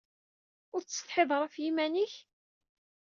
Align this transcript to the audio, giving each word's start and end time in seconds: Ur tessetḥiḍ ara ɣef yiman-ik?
Ur 0.73 0.81
tessetḥiḍ 0.83 1.29
ara 1.31 1.43
ɣef 1.43 1.55
yiman-ik? 1.63 2.13